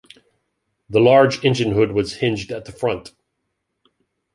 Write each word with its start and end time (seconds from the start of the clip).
The 0.89 0.99
large 0.99 1.45
engine 1.45 1.73
hood 1.73 1.91
was 1.91 2.15
hinged 2.15 2.51
at 2.51 2.65
the 2.65 2.71
front. 2.71 3.11